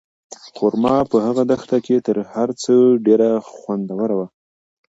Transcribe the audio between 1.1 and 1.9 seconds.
په هغه دښته